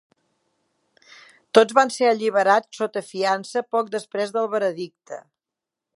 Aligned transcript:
Tots 1.57 1.75
van 1.81 1.93
ser 1.97 2.09
alliberats 2.13 2.81
sota 2.81 3.03
fiança 3.13 3.65
poc 3.77 3.93
després 3.97 4.37
del 4.39 4.51
veredicte. 4.57 5.25